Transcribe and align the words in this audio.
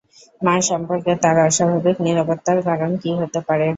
মা 0.41 0.55
সম্পর্কে 0.69 1.11
তার 1.23 1.37
অস্বাভাবিক 1.41 1.97
নীরবতার 2.05 2.57
কারণ 2.67 2.91
কী 3.01 3.11
হতে 3.19 3.39
পারে? 3.47 3.67